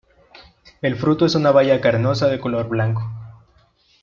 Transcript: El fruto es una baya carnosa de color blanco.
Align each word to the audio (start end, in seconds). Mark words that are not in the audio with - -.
El 0.81 0.95
fruto 0.95 1.27
es 1.27 1.35
una 1.35 1.51
baya 1.51 1.79
carnosa 1.79 2.27
de 2.27 2.39
color 2.39 2.67
blanco. 2.67 3.07